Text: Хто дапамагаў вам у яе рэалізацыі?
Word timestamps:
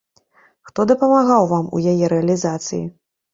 Хто 0.69 0.85
дапамагаў 0.91 1.45
вам 1.51 1.67
у 1.77 1.83
яе 1.93 2.05
рэалізацыі? 2.15 2.81